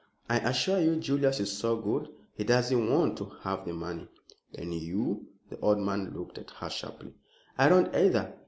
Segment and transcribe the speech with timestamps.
[0.27, 4.07] I assure you Julius is so good, he doesn't want to have the money."
[4.55, 7.13] "And you?" The old man looked at her sharply.
[7.55, 8.33] "I don't either.